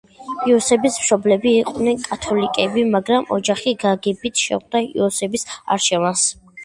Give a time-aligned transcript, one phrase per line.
[0.51, 6.27] იოსების მშობლები იყვნენ კათოლიკები, მაგრამ ოჯახი გაგებით შეხვდა იოსების არჩევანს.